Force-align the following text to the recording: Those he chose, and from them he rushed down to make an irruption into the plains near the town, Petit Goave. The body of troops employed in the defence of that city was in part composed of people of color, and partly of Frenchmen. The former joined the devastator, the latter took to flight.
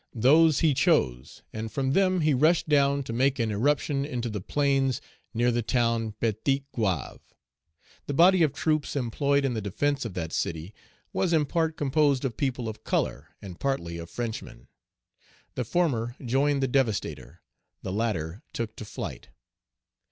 Those 0.15 0.61
he 0.61 0.73
chose, 0.73 1.43
and 1.53 1.71
from 1.71 1.93
them 1.93 2.21
he 2.21 2.33
rushed 2.33 2.67
down 2.67 3.03
to 3.03 3.13
make 3.13 3.37
an 3.37 3.51
irruption 3.51 4.03
into 4.03 4.29
the 4.31 4.41
plains 4.41 4.99
near 5.31 5.51
the 5.51 5.61
town, 5.61 6.13
Petit 6.13 6.63
Goave. 6.75 7.21
The 8.07 8.15
body 8.15 8.41
of 8.41 8.51
troops 8.51 8.95
employed 8.95 9.45
in 9.45 9.53
the 9.53 9.61
defence 9.61 10.03
of 10.03 10.15
that 10.15 10.33
city 10.33 10.73
was 11.13 11.33
in 11.33 11.45
part 11.45 11.77
composed 11.77 12.25
of 12.25 12.35
people 12.35 12.67
of 12.67 12.83
color, 12.83 13.35
and 13.43 13.59
partly 13.59 13.99
of 13.99 14.09
Frenchmen. 14.09 14.67
The 15.53 15.63
former 15.65 16.15
joined 16.19 16.63
the 16.63 16.67
devastator, 16.67 17.43
the 17.83 17.93
latter 17.93 18.41
took 18.53 18.75
to 18.77 18.85
flight. 18.85 19.29